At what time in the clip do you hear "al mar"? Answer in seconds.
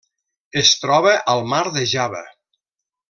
1.35-1.61